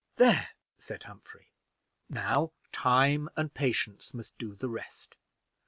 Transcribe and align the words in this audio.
"There," 0.15 0.49
said 0.79 1.03
Humphrey, 1.03 1.51
"now 2.09 2.53
time 2.71 3.29
and 3.37 3.53
patience 3.53 4.15
must 4.15 4.35
do 4.39 4.55
the 4.55 4.67
rest. 4.67 5.15